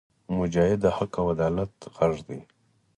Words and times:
مجاهد 0.37 0.79
د 0.83 0.87
حق 0.97 1.13
او 1.21 1.25
عدالت 1.35 1.73
غږ 1.97 2.15
دی. 2.27 2.39